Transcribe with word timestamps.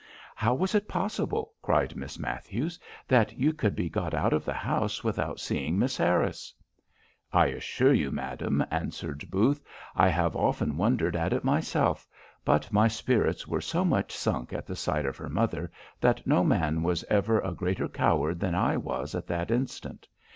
"How 0.35 0.55
was 0.55 0.73
it 0.73 0.87
possible," 0.87 1.53
cried 1.61 1.95
Miss 1.95 2.17
Matthews, 2.17 2.79
"that 3.07 3.37
you 3.37 3.53
could 3.53 3.75
be 3.75 3.87
got 3.87 4.15
out 4.15 4.33
of 4.33 4.43
the 4.45 4.51
house 4.53 5.03
without 5.03 5.39
seeing 5.39 5.77
Miss 5.77 5.95
Harris?" 5.95 6.51
"I 7.31 7.49
assure 7.49 7.93
you, 7.93 8.09
madam," 8.09 8.65
answered 8.71 9.29
Booth, 9.29 9.63
"I 9.95 10.07
have 10.07 10.35
often 10.35 10.75
wondered 10.75 11.15
at 11.15 11.33
it 11.33 11.43
myself; 11.43 12.07
but 12.43 12.73
my 12.73 12.87
spirits 12.87 13.47
were 13.47 13.61
so 13.61 13.85
much 13.85 14.11
sunk 14.11 14.53
at 14.53 14.65
the 14.65 14.75
sight 14.75 15.05
of 15.05 15.17
her 15.17 15.29
mother, 15.29 15.71
that 15.99 16.25
no 16.25 16.43
man 16.43 16.81
was 16.81 17.03
ever 17.07 17.39
a 17.39 17.51
greater 17.53 17.87
coward 17.87 18.39
than 18.39 18.55
I 18.55 18.77
was 18.77 19.13
at 19.13 19.27
that 19.27 19.51
instant. 19.51 20.07